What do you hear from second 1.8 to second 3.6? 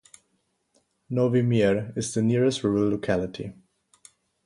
is the nearest rural locality.